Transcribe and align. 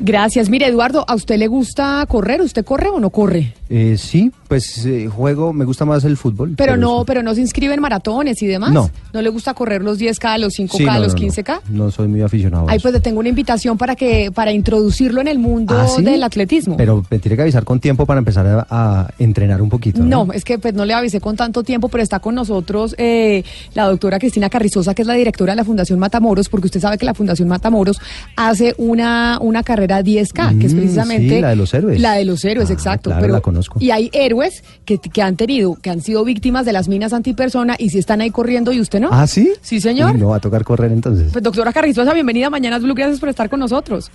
Gracias. 0.00 0.48
Mire, 0.48 0.66
Eduardo, 0.66 1.04
¿a 1.08 1.14
usted 1.14 1.36
le 1.38 1.46
gusta 1.48 2.04
correr? 2.08 2.40
¿Usted 2.40 2.64
corre 2.64 2.88
o 2.88 3.00
no 3.00 3.10
corre? 3.10 3.54
Eh, 3.70 3.96
sí, 3.98 4.32
pues 4.48 4.86
eh, 4.86 5.08
juego, 5.08 5.52
me 5.52 5.64
gusta 5.64 5.84
más 5.84 6.04
el 6.04 6.16
fútbol. 6.16 6.54
Pero 6.56 6.76
no, 6.76 7.00
sí. 7.00 7.04
pero 7.06 7.22
no 7.22 7.34
se 7.34 7.40
inscribe 7.42 7.74
en 7.74 7.80
maratones 7.80 8.40
y 8.42 8.46
demás. 8.46 8.70
No. 8.72 8.90
¿No 9.12 9.20
le 9.20 9.28
gusta 9.28 9.52
correr 9.54 9.82
los 9.82 9.98
10K, 9.98 10.38
los 10.38 10.54
5K, 10.58 10.70
Sí, 10.76 10.84
no, 10.84 10.98
los 11.00 11.14
no, 11.14 11.20
no. 11.20 11.26
15K? 11.28 11.60
No, 11.70 11.90
soy 11.90 12.08
muy 12.08 12.22
aficionado. 12.22 12.68
a 12.68 12.72
Ay, 12.72 12.76
eso. 12.76 12.82
pues 12.84 12.94
le 12.94 13.00
tengo 13.00 13.20
una 13.20 13.28
invitación 13.28 13.76
para 13.76 13.94
que 13.96 14.30
para 14.32 14.52
introducirlo 14.52 15.20
en 15.20 15.28
el 15.28 15.38
mundo 15.38 15.74
¿Ah, 15.78 15.86
sí? 15.88 16.02
del 16.02 16.22
atletismo. 16.22 16.76
Pero 16.76 17.04
me 17.10 17.18
tiene 17.18 17.36
que 17.36 17.42
avisar 17.42 17.64
con 17.64 17.80
tiempo 17.80 18.06
para 18.06 18.18
empezar 18.18 18.46
a, 18.46 18.66
a 18.70 19.10
entrenar 19.18 19.60
un 19.60 19.68
poquito. 19.68 20.00
No, 20.02 20.26
¿no? 20.26 20.32
es 20.32 20.44
que 20.44 20.58
pues 20.58 20.72
no 20.74 20.84
le 20.84 20.94
avisé 20.94 21.20
con 21.20 21.36
tanto 21.36 21.62
tiempo, 21.62 21.88
pero 21.88 22.02
está 22.02 22.20
con 22.20 22.34
nosotros 22.36 22.94
eh, 22.98 23.42
la 23.74 23.86
doctora 23.88 24.18
Cristina 24.18 24.48
Carrizosa, 24.48 24.94
que 24.94 25.02
es 25.02 25.08
la 25.08 25.14
directora 25.14 25.52
de 25.52 25.56
la 25.56 25.64
Fundación 25.64 25.98
Matamoros, 25.98 26.48
porque 26.48 26.66
usted 26.68 26.80
sabe 26.80 26.96
que 26.98 27.04
la 27.04 27.14
Fundación 27.14 27.48
Matamoros 27.48 28.00
hace 28.36 28.74
una, 28.78 29.38
una 29.42 29.62
carrera 29.62 29.87
10K, 29.88 30.58
que 30.60 30.66
es 30.66 30.74
Mm, 30.74 30.76
precisamente... 30.78 31.34
sí, 31.36 31.40
la 31.40 31.48
de 31.50 31.56
los 31.56 31.74
héroes. 31.74 32.00
La 32.00 32.12
de 32.14 32.24
los 32.24 32.44
héroes, 32.44 32.70
Ah, 32.70 32.72
exacto. 32.72 33.10
claro, 33.10 33.20
pero, 33.22 33.32
la 33.34 33.40
conozco. 33.40 33.78
Y 33.80 33.90
hay 33.90 34.10
héroes 34.12 34.62
que, 34.84 34.98
que 34.98 35.22
han 35.22 35.36
tenido, 35.36 35.74
que 35.76 35.90
han 35.90 36.00
sido 36.00 36.24
víctimas 36.24 36.64
de 36.66 36.72
las 36.72 36.88
minas 36.88 37.12
antipersona 37.12 37.76
y 37.78 37.90
si 37.90 37.98
están 37.98 38.20
ahí 38.20 38.30
corriendo 38.30 38.72
y 38.72 38.80
usted 38.80 39.00
no. 39.00 39.08
¿Ah, 39.12 39.26
sí? 39.26 39.52
Sí, 39.60 39.80
señor. 39.80 40.14
Uy, 40.14 40.20
no 40.20 40.28
va 40.28 40.36
a 40.36 40.40
tocar 40.40 40.64
correr 40.64 40.92
entonces. 40.92 41.32
Pues 41.32 41.42
doctora 41.42 41.72
Carrizosa, 41.72 42.12
bienvenida 42.14 42.46
a 42.46 42.50
Mañanas 42.50 42.82
Blue, 42.82 42.94
gracias 42.94 43.20
por 43.20 43.28
estar 43.28 43.48
con 43.50 43.60
nosotros. 43.60 44.10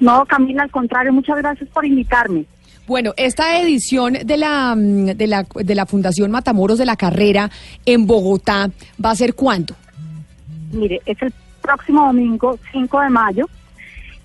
No, 0.00 0.24
Camila, 0.26 0.62
al 0.62 0.70
contrario, 0.70 1.12
muchas 1.12 1.36
gracias 1.38 1.68
por 1.70 1.84
invitarme. 1.84 2.44
Bueno, 2.86 3.12
esta 3.16 3.60
edición 3.60 4.14
de 4.24 4.36
la, 4.36 4.74
mm, 4.74 5.06
de 5.16 5.26
la, 5.26 5.46
de 5.54 5.74
la 5.74 5.86
Fundación 5.86 6.30
Matamoros 6.30 6.78
de 6.78 6.86
la 6.86 6.96
Carrera 6.96 7.50
en 7.86 8.06
Bogotá 8.06 8.70
va 9.04 9.10
a 9.10 9.14
ser 9.14 9.34
cuándo? 9.34 9.74
Mire, 10.72 11.00
es 11.06 11.20
el 11.22 11.32
próximo 11.60 12.06
domingo, 12.06 12.58
5 12.72 13.00
de 13.00 13.10
mayo, 13.10 13.48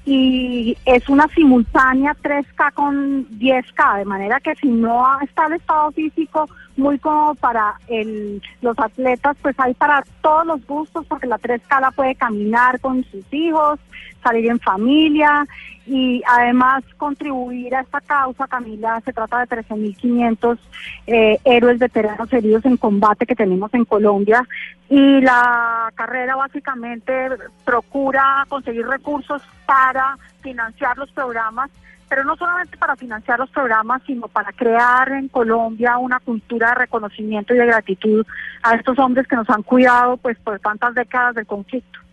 y 0.06 0.78
es 0.86 1.10
una 1.10 1.28
simultánea 1.30 2.16
3K 2.22 2.74
con 2.74 3.28
10K, 3.40 3.98
de 3.98 4.06
manera 4.06 4.40
que 4.40 4.54
si 4.56 4.68
no 4.68 5.04
está 5.22 5.48
el 5.48 5.54
estado 5.54 5.92
físico 5.92 6.48
muy 6.78 7.00
cómodo 7.00 7.34
para 7.36 7.76
el, 7.88 8.42
los 8.62 8.78
atletas, 8.78 9.36
pues 9.42 9.56
hay 9.60 9.74
para 9.74 10.04
todos 10.22 10.46
los 10.46 10.68
gustos, 10.68 11.06
porque 11.08 11.26
la 11.26 11.40
3K 11.40 11.82
la 11.82 11.92
puede 11.92 12.14
caminar 12.16 12.80
con 12.82 13.04
sus 13.06 13.26
hijos, 13.32 13.80
salir 14.22 14.48
en 14.48 14.60
familia 14.60 15.46
y 15.88 16.22
además 16.28 16.84
contribuir 16.98 17.76
a 17.76 17.82
esta 17.82 18.02
causa, 18.02 18.48
Camila, 18.48 19.02
se 19.06 19.14
trata 19.14 19.40
de 19.40 19.48
13.500 19.48 20.58
eh, 21.08 21.38
héroes 21.46 21.80
veteranos 21.80 22.32
heridos 22.34 22.66
en 22.66 22.78
combate 22.78 23.26
que 23.26 23.36
tenemos 23.36 23.74
en 23.74 23.86
Colombia 23.86 24.48
y 24.90 25.22
la 25.22 25.92
carrera 25.96 26.36
básicamente 26.36 27.30
procura 27.64 28.46
conseguir 28.48 28.86
recursos 28.86 29.42
para 29.66 30.18
financiar 30.42 30.98
los 30.98 31.12
programas, 31.12 31.72
pero 32.08 32.24
no 32.24 32.36
solamente 32.36 32.78
para 32.78 32.96
financiar 32.96 33.40
los 33.40 33.50
programas, 33.50 34.04
sino 34.06 34.28
para 34.28 34.52
crear 34.52 35.12
en 35.12 35.28
Colombia 35.28 35.98
una 35.98 36.20
cultura 36.20 36.70
de 36.70 36.76
reconocimiento 36.76 37.54
y 37.54 37.58
de 37.58 37.66
gratitud 37.66 38.26
a 38.62 38.76
estos 38.76 39.00
hombres 39.00 39.28
que 39.28 39.36
nos 39.36 39.50
han 39.50 39.64
cuidado 39.64 40.18
pues 40.18 40.38
por 40.38 40.60
tantas 40.60 40.94
décadas 40.94 41.36
del 41.36 41.48
conflicto. 41.48 42.05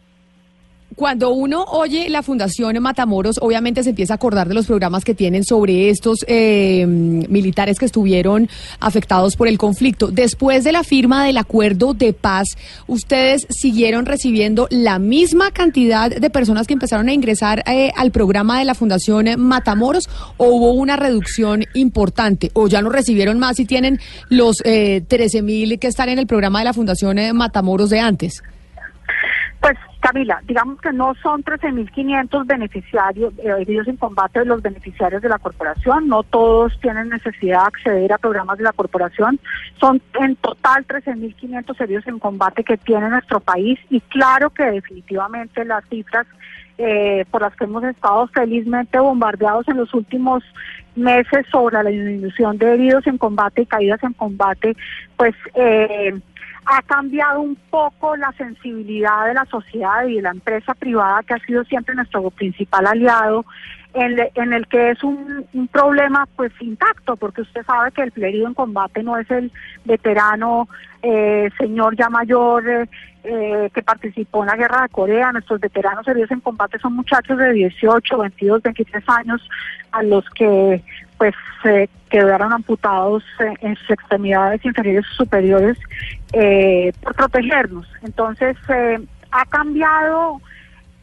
Cuando 0.97 1.31
uno 1.31 1.65
oye 1.65 2.11
la 2.11 2.23
Fundación 2.23 2.81
Matamoros, 2.83 3.39
obviamente 3.41 3.83
se 3.83 3.91
empieza 3.91 4.15
a 4.15 4.17
acordar 4.17 4.49
de 4.49 4.55
los 4.55 4.67
programas 4.67 5.05
que 5.05 5.15
tienen 5.15 5.45
sobre 5.45 5.91
estos 5.91 6.25
eh, 6.27 6.87
militares 6.87 7.79
que 7.79 7.87
estuvieron 7.87 8.49
afectados 8.81 9.37
por 9.37 9.49
el 9.49 9.59
conflicto. 9.59 10.09
Después 10.09 10.65
de 10.65 10.73
la 10.73 10.85
firma 10.85 11.25
del 11.25 11.37
acuerdo 11.37 11.95
de 11.95 12.13
paz, 12.13 12.57
¿ustedes 12.87 13.47
siguieron 13.49 14.07
recibiendo 14.07 14.67
la 14.71 14.99
misma 14.99 15.51
cantidad 15.51 16.11
de 16.11 16.31
personas 16.31 16.67
que 16.67 16.75
empezaron 16.75 17.09
a 17.09 17.13
ingresar 17.13 17.63
eh, 17.67 17.93
al 17.97 18.11
programa 18.11 18.59
de 18.59 18.65
la 18.65 18.75
Fundación 18.75 19.29
Matamoros 19.39 20.09
o 20.37 20.47
hubo 20.47 20.73
una 20.73 20.97
reducción 20.97 21.65
importante? 21.75 22.51
¿O 22.55 22.69
ya 22.69 22.83
no 22.83 22.91
recibieron 22.91 23.39
más 23.39 23.59
y 23.61 23.65
tienen 23.65 24.01
los 24.29 24.63
eh, 24.65 25.03
13 25.07 25.43
mil 25.43 25.79
que 25.79 25.87
están 25.87 26.09
en 26.09 26.19
el 26.19 26.27
programa 26.27 26.59
de 26.59 26.65
la 26.67 26.73
Fundación 26.73 27.19
eh, 27.19 27.33
Matamoros 27.33 27.91
de 27.91 28.01
antes? 28.01 28.43
Pues 29.61 29.77
Camila, 30.03 30.43
digamos 30.49 30.81
que 30.81 30.93
no 30.93 31.15
son 31.23 31.45
13.500 31.45 32.45
beneficiarios 32.45 33.33
eh, 33.39 33.55
heridos 33.61 33.87
en 33.87 33.97
combate 33.97 34.41
de 34.41 34.47
los 34.47 34.61
beneficiarios 34.61 35.23
de 35.23 35.29
la 35.29 35.39
corporación, 35.39 36.09
no 36.09 36.25
todos 36.25 36.77
tienen 36.81 37.09
necesidad 37.09 37.61
de 37.61 37.67
acceder 37.69 38.13
a 38.13 38.19
programas 38.19 38.59
de 38.59 38.65
la 38.65 38.73
corporación, 38.73 39.39
son 39.79 40.03
en 40.21 40.35
total 40.35 40.85
13.500 40.89 41.81
heridos 41.81 42.07
en 42.09 42.19
combate 42.19 42.65
que 42.65 42.77
tiene 42.79 43.11
nuestro 43.11 43.39
país 43.39 43.79
y 43.91 44.01
claro 44.01 44.51
que 44.51 44.65
definitivamente 44.65 45.65
las 45.65 45.85
cifras 45.89 46.27
eh, 46.79 47.25
por 47.31 47.43
las 47.43 47.55
que 47.55 47.65
hemos 47.65 47.85
estado 47.85 48.27
felizmente 48.27 48.99
bombardeados 48.99 49.69
en 49.69 49.77
los 49.77 49.95
últimos 49.95 50.43
meses 50.97 51.47
sobre 51.53 51.81
la 51.81 51.91
disminución 51.91 52.59
de 52.59 52.75
heridos 52.75 53.07
en 53.07 53.19
combate 53.19 53.63
y 53.63 53.67
caídas 53.67 54.03
en 54.03 54.15
combate, 54.15 54.77
pues 55.17 55.35
eh, 55.55 56.13
ha 56.65 56.83
cambiado 56.83 57.41
un 57.41 57.57
poco 57.71 58.17
la 58.17 58.33
sensibilidad 58.33 59.27
de 59.27 59.35
la 59.35 59.45
sociedad 59.47 60.05
y 60.07 60.17
de 60.17 60.23
la 60.23 60.31
empresa 60.31 60.75
privada 60.75 61.23
que 61.27 61.35
ha 61.35 61.39
sido 61.41 61.65
siempre 61.65 61.95
nuestro 61.95 62.31
principal 62.31 62.87
aliado 62.87 63.45
en, 63.95 64.17
le- 64.17 64.31
en 64.37 64.53
el 64.53 64.67
que 64.69 64.91
es 64.91 65.03
un, 65.03 65.45
un 65.53 65.69
problema 65.69 66.27
pues 66.37 66.53
intacto 66.61 67.17
porque 67.17 67.43
usted 67.43 67.65
sabe 67.67 67.91
que 67.93 68.03
el 68.03 68.13
herido 68.25 68.47
en 68.47 68.55
combate 68.55 69.03
no 69.03 69.19
es 69.19 69.31
el 69.31 69.51
veterano 69.85 70.69
eh, 71.03 71.51
señor 71.59 71.97
ya 71.97 72.09
mayor 72.09 72.69
eh, 72.69 72.89
eh, 73.25 73.71
que 73.75 73.83
participó 73.83 74.43
en 74.43 74.49
la 74.49 74.57
guerra 74.57 74.83
de 74.83 74.89
Corea. 74.89 75.31
Nuestros 75.33 75.61
veteranos 75.61 76.07
heridos 76.09 76.31
en 76.31 76.41
combate 76.41 76.79
son 76.79 76.95
muchachos 76.95 77.39
de 77.39 77.53
18, 77.53 78.19
22, 78.19 78.63
23 78.63 79.05
años 79.09 79.49
a 79.93 80.03
los 80.03 80.25
que 80.31 80.83
pues 81.23 81.37
eh, 81.63 81.89
quedaron 82.11 82.53
amputados 82.53 83.23
en 83.61 83.77
sus 83.77 83.91
extremidades 83.91 84.65
inferiores 84.65 85.05
y 85.09 85.15
superiores 85.15 85.79
eh, 86.33 86.93
por 87.01 87.15
protegernos. 87.15 87.87
Entonces, 88.03 88.57
eh, 88.69 88.99
ha 89.31 89.45
cambiado 89.47 90.41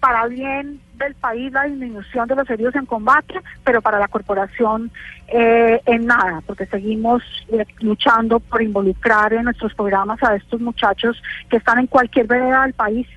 para 0.02 0.28
bien 0.28 0.82
del 0.96 1.16
país 1.16 1.54
la 1.54 1.64
disminución 1.64 2.28
de 2.28 2.36
los 2.36 2.50
heridos 2.50 2.76
en 2.76 2.86
combate, 2.86 3.36
pero 3.64 3.82
para 3.82 3.98
la 3.98 4.10
corporación 4.10 4.92
eh, 5.30 5.80
en 5.86 6.06
nada, 6.06 6.42
porque 6.46 6.66
seguimos 6.66 7.24
eh, 7.54 7.66
luchando 7.80 8.42
por 8.42 8.62
involucrar 8.62 9.32
en 9.32 9.46
nuestros 9.46 9.74
programas 9.76 10.22
a 10.22 10.36
estos 10.36 10.60
muchachos 10.60 11.24
que 11.50 11.56
están 11.56 11.80
en 11.80 11.88
cualquier 11.88 12.28
vereda 12.28 12.64
del 12.64 12.74
país. 12.74 13.08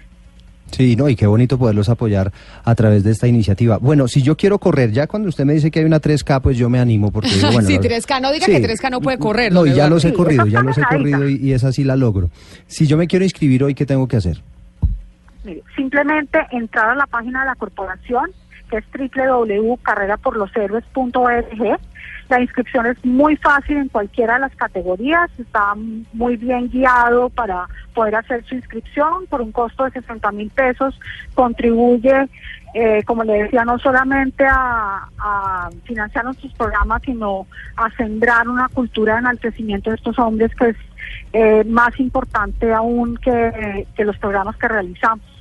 Sí, 0.73 0.97
no, 0.97 1.09
y 1.09 1.15
qué 1.17 1.27
bonito 1.27 1.59
poderlos 1.59 1.89
apoyar 1.91 2.33
a 2.65 2.75
través 2.75 3.05
de 3.05 3.11
esta 3.11 3.29
iniciativa. 3.29 3.77
Bueno, 3.79 4.09
si 4.09 4.23
yo 4.23 4.37
quiero 4.37 4.59
correr, 4.59 4.91
ya 4.91 5.07
cuando 5.07 5.29
usted 5.29 5.45
me 5.45 5.53
dice 5.53 5.71
que 5.71 5.81
hay 5.81 5.85
una 5.85 6.01
3K, 6.01 6.41
pues 6.41 6.57
yo 6.57 6.69
me 6.71 6.79
animo 6.81 7.13
porque 7.13 7.29
digo, 7.29 7.49
bueno, 7.53 7.69
sí, 7.69 7.75
la- 7.75 7.81
3K, 7.83 8.21
no 8.23 8.33
diga 8.33 8.47
Sí. 8.47 8.53
que 8.53 8.63
3K 8.69 8.91
no 8.91 9.01
puede 9.01 9.19
correr. 9.19 9.53
No, 9.53 9.67
y 9.67 9.73
ya 9.75 9.89
los 9.89 10.05
he 10.05 10.13
corrido, 10.13 10.47
ya 10.47 10.63
los 10.63 10.77
he 10.79 10.83
corrido 10.91 11.29
y, 11.29 11.37
y 11.37 11.53
esa 11.53 11.71
sí 11.73 11.85
la 11.85 11.95
logro. 11.97 12.31
Si 12.67 12.87
yo 12.87 12.97
me 12.97 13.07
quiero 13.07 13.25
inscribir 13.25 13.63
hoy, 13.65 13.75
¿qué 13.75 13.85
tengo 13.87 14.09
que 14.09 14.17
hacer? 14.17 14.43
Mire, 15.45 15.63
simplemente 15.77 16.39
entrar 16.53 16.91
a 16.91 16.95
la 16.95 17.07
página 17.07 17.41
de 17.41 17.47
la 17.47 17.55
corporación, 17.57 18.31
que 18.73 18.79
es 18.79 18.85
www.carreraporloshéroes.org. 19.15 21.79
La 22.31 22.41
inscripción 22.41 22.87
es 22.87 23.05
muy 23.05 23.37
fácil 23.37 23.77
en 23.77 23.89
cualquiera 23.89 24.35
de 24.35 24.41
las 24.41 24.57
categorías, 24.57 25.31
está 25.39 25.75
muy 26.15 26.39
bien 26.39 26.71
guiado 26.71 27.29
para 27.29 27.69
poder 27.93 28.17
hacer 28.17 28.43
su 28.47 28.55
inscripción 28.55 29.27
por 29.29 29.43
un 29.43 29.53
costo 29.53 29.85
de 29.85 29.91
60 29.91 30.33
mil 30.33 30.51
pesos. 30.51 30.99
Contribuye, 31.35 32.31
eh, 32.73 33.03
como 33.05 33.25
le 33.25 33.43
decía, 33.43 33.67
no 33.67 33.79
solamente 33.79 34.47
a, 34.49 35.69
financiar 35.85 36.25
nuestros 36.25 36.55
programas, 36.55 37.03
sino 37.05 37.47
a 37.77 37.91
sembrar 37.91 38.49
una 38.49 38.71
cultura 38.71 39.13
de 39.15 39.21
enaltecimiento 39.21 39.91
de 39.91 39.97
estos 39.97 40.19
hombres 40.19 40.55
que 40.55 40.71
es 40.71 40.77
eh, 41.35 41.65
más 41.65 42.01
importante 42.01 42.73
aún 42.73 43.19
que 43.19 43.87
los 43.99 44.17
programas 44.17 44.57
que 44.57 44.69
realizamos. 44.69 45.32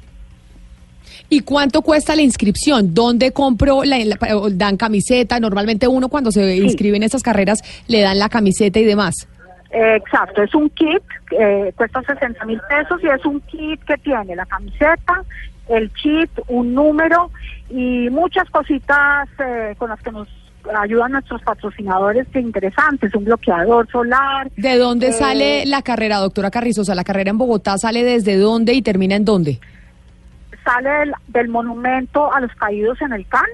¿Y 1.30 1.42
cuánto 1.42 1.82
cuesta 1.82 2.16
la 2.16 2.22
inscripción? 2.22 2.94
¿Dónde 2.94 3.32
compro? 3.32 3.84
La, 3.84 3.98
dan 4.52 4.78
camiseta. 4.78 5.40
Normalmente 5.40 5.88
uno 5.88 6.10
cuando 6.10 6.32
se 6.32 6.58
inscribe 6.58 6.98
en 6.98 7.04
estas 7.04 7.24
carreras 7.24 7.60
le 7.88 8.02
dan 8.02 8.20
la 8.20 8.30
camiseta 8.30 8.80
y 8.80 8.86
demás. 8.86 9.28
Eh, 9.72 9.96
Exacto, 9.96 10.42
es 10.44 10.54
un 10.54 10.70
kit, 10.70 11.02
eh, 11.40 11.72
cuesta 11.76 12.02
60 12.02 12.46
mil 12.46 12.60
pesos 12.68 13.02
y 13.02 13.08
es 13.08 13.26
un 13.26 13.40
kit 13.42 13.82
que 13.86 13.96
tiene 13.98 14.36
la 14.36 14.46
camiseta, 14.46 15.24
el 15.70 15.92
chip, 15.94 16.30
un 16.50 16.74
número 16.74 17.32
y 17.70 18.10
muchas 18.10 18.50
cositas 18.50 19.30
eh, 19.40 19.74
con 19.78 19.90
las 19.90 20.02
que 20.02 20.12
nos 20.12 20.28
ayudan 20.78 21.14
nuestros 21.14 21.42
patrocinadores 21.42 22.28
que 22.28 22.40
interesantes, 22.40 23.14
un 23.16 23.26
bloqueador 23.26 23.90
solar. 23.90 24.52
¿De 24.58 24.78
dónde 24.78 25.08
eh, 25.08 25.14
sale 25.14 25.66
la 25.66 25.82
carrera, 25.82 26.18
doctora 26.18 26.52
Carrizosa? 26.52 26.94
¿La 26.96 27.04
carrera 27.04 27.32
en 27.32 27.38
Bogotá 27.38 27.78
sale 27.78 28.04
desde 28.04 28.38
dónde 28.38 28.74
y 28.74 28.82
termina 28.82 29.16
en 29.16 29.26
dónde? 29.26 29.60
Sale 30.64 30.90
del, 30.90 31.14
del 31.28 31.48
monumento 31.50 32.34
a 32.34 32.40
los 32.40 32.52
caídos 32.56 33.02
en 33.02 33.14
el 33.14 33.26
CAN 33.28 33.46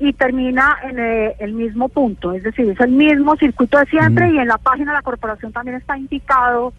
y 0.00 0.12
termina 0.12 0.76
en 0.88 0.98
eh, 0.98 1.34
el 1.38 1.52
mismo 1.54 1.88
punto, 1.88 2.32
es 2.32 2.42
decir, 2.42 2.68
es 2.68 2.80
el 2.80 2.90
mismo 2.90 3.36
circuito 3.36 3.78
de 3.78 3.86
siempre 3.86 4.28
Mm. 4.28 4.34
y 4.34 4.38
en 4.38 4.48
la 4.48 4.58
página 4.58 4.92
de 4.92 4.96
la 4.98 5.02
corporación 5.02 5.52
también 5.52 5.76
está 5.76 5.96
indicado 5.96 6.72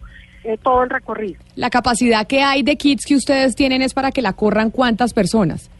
eh, 0.44 0.58
todo 0.62 0.84
el 0.84 0.90
recorrido. 0.90 1.40
La 1.56 1.70
capacidad 1.70 2.26
que 2.26 2.42
hay 2.42 2.62
de 2.62 2.76
kits 2.76 3.04
que 3.04 3.16
ustedes 3.16 3.56
tienen 3.56 3.82
es 3.82 3.94
para 3.94 4.12
que 4.12 4.22
la 4.22 4.32
corran 4.34 4.70
cuántas 4.70 5.12
personas. 5.12 5.70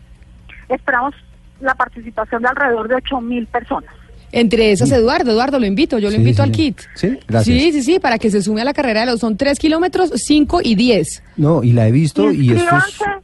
Esperamos 0.69 1.15
la 1.61 1.75
participación 1.75 2.43
de 2.43 2.49
alrededor 2.49 2.89
de 2.89 2.97
8 2.97 3.21
mil 3.21 3.47
personas. 3.47 3.91
Entre 4.33 4.73
esas, 4.73 4.91
Eduardo, 4.91 5.31
Eduardo, 5.31 5.59
lo 5.61 5.67
invito, 5.67 5.99
yo 5.99 6.09
lo 6.09 6.13
Sí, 6.13 6.17
invito 6.19 6.43
sí, 6.43 6.43
al 6.43 6.51
kit. 6.53 6.81
Sí, 6.95 7.19
gracias. 7.29 7.45
Sí, 7.63 7.73
sí, 7.73 7.83
sí, 7.83 8.01
para 8.01 8.19
que 8.19 8.31
se 8.31 8.43
sume 8.43 8.61
a 8.61 8.65
la 8.65 8.75
carrera 8.75 9.01
de 9.01 9.07
los, 9.07 9.21
son 9.21 9.37
tres 9.37 9.59
kilómetros, 9.59 10.11
cinco 10.17 10.61
y 10.63 10.75
diez. 10.75 11.23
No, 11.37 11.63
y 11.63 11.73
la 11.73 11.87
he 11.87 11.93
visto 11.93 12.31
y 12.33 12.51
esto 12.53 12.77
es 12.77 12.85
Inscríbanse. 12.89 13.16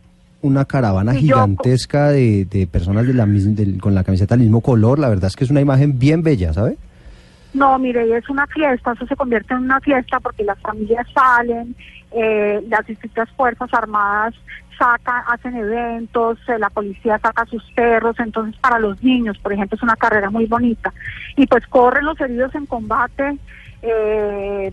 Una 0.42 0.64
caravana 0.64 1.14
gigantesca 1.14 2.10
de, 2.10 2.44
de 2.44 2.66
personas 2.66 3.06
de 3.06 3.14
la 3.14 3.26
mis- 3.26 3.56
del- 3.56 3.80
con 3.80 3.94
la 3.94 4.04
camiseta 4.04 4.34
del 4.36 4.42
mismo 4.44 4.60
color. 4.60 4.98
La 4.98 5.08
verdad 5.08 5.26
es 5.28 5.36
que 5.36 5.44
es 5.44 5.50
una 5.50 5.60
imagen 5.60 5.98
bien 5.98 6.22
bella, 6.22 6.52
¿sabe? 6.52 6.76
No, 7.54 7.78
mire, 7.78 8.06
y 8.06 8.12
es 8.12 8.28
una 8.30 8.46
fiesta, 8.46 8.92
eso 8.92 9.06
se 9.06 9.14
convierte 9.16 9.52
en 9.54 9.60
una 9.60 9.78
fiesta 9.80 10.18
porque 10.20 10.42
las 10.42 10.58
familias 10.60 11.06
salen, 11.14 11.74
eh, 12.12 12.60
las 12.68 12.86
distintas 12.86 13.28
fuerzas 13.36 13.68
armadas 13.74 14.34
sacan, 14.78 15.22
hacen 15.28 15.54
eventos, 15.56 16.38
eh, 16.48 16.58
la 16.58 16.70
policía 16.70 17.18
saca 17.18 17.44
sus 17.46 17.62
perros, 17.72 18.16
entonces 18.18 18.58
para 18.60 18.78
los 18.78 19.02
niños, 19.02 19.36
por 19.38 19.52
ejemplo, 19.52 19.76
es 19.76 19.82
una 19.82 19.96
carrera 19.96 20.30
muy 20.30 20.46
bonita. 20.46 20.92
Y 21.36 21.46
pues 21.46 21.66
corren 21.66 22.06
los 22.06 22.18
heridos 22.20 22.54
en 22.54 22.64
combate 22.66 23.36
eh, 23.82 24.72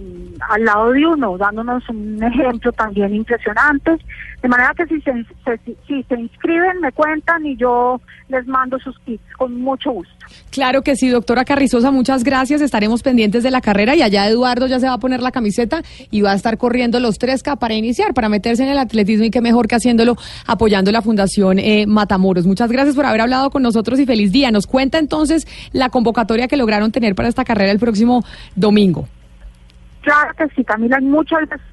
al 0.50 0.63
lado 0.66 0.92
de 0.92 1.06
uno, 1.06 1.38
dándonos 1.38 1.88
un 1.89 2.21
ejemplo 2.24 2.71
también 2.71 3.13
impresionante. 3.13 3.98
De 4.41 4.47
manera 4.47 4.74
que 4.74 4.86
si 4.88 5.01
se, 5.01 5.12
se- 5.44 5.75
si 5.86 6.03
se 6.03 6.15
inscriben, 6.19 6.80
me 6.80 6.91
cuentan 6.94 7.45
y 7.45 7.57
yo 7.57 8.00
les 8.30 8.47
mando 8.47 8.80
sus 8.80 8.97
kits 9.00 9.21
con 9.38 9.59
mucho 9.59 9.91
gusto. 9.91 10.13
Claro 10.51 10.81
que 10.81 10.95
sí, 10.95 11.09
doctora 11.09 11.44
Carrizosa, 11.44 11.91
muchas 11.91 12.24
gracias. 12.24 12.62
Estaremos 12.62 13.01
pendientes 13.03 13.44
de 13.44 13.51
la 13.51 13.59
carrera 13.59 13.95
y 13.95 14.01
allá 14.01 14.27
Eduardo 14.27 14.68
ya 14.68 14.80
se 14.80 14.88
va 14.88 14.94
a 14.94 14.97
poner 14.97 15.21
la 15.21 15.31
camiseta 15.31 15.81
y 16.09 16.21
va 16.21 16.31
a 16.31 16.36
estar 16.36 16.57
corriendo 16.57 17.00
los 17.01 17.19
3K 17.19 17.57
para 17.57 17.74
iniciar, 17.74 18.13
para 18.13 18.30
meterse 18.30 18.63
en 18.63 18.69
el 18.69 18.77
atletismo 18.77 19.25
y 19.25 19.30
qué 19.31 19.41
mejor 19.41 19.68
que 19.68 19.75
haciéndolo 19.75 20.15
apoyando 20.47 20.92
la 20.92 21.01
Fundación 21.01 21.59
eh, 21.59 21.85
Matamoros. 21.85 22.45
Muchas 22.45 22.71
gracias 22.71 22.95
por 22.95 23.06
haber 23.06 23.21
hablado 23.21 23.50
con 23.50 23.62
nosotros 23.62 24.00
y 24.00 24.06
feliz 24.06 24.31
día. 24.31 24.51
Nos 24.51 24.68
cuenta 24.68 25.00
entonces 25.00 25.47
la 25.74 25.89
convocatoria 25.89 26.47
que 26.47 26.56
lograron 26.56 26.92
tener 26.94 27.13
para 27.15 27.27
esta 27.27 27.44
carrera 27.44 27.71
el 27.71 27.80
próximo 27.80 28.24
domingo. 28.56 29.07
Claro 30.01 30.31
que 30.38 30.47
sí, 30.56 30.63
Camila, 30.63 31.00
muchas 31.01 31.39
gracias 31.47 31.68